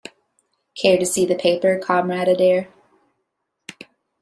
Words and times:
Care 0.81 0.97
to 0.97 1.05
see 1.05 1.27
the 1.27 1.35
paper, 1.35 1.77
Comrade 1.77 2.27
Adair? 2.27 2.73